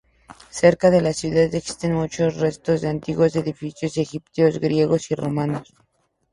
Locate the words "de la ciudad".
0.89-1.53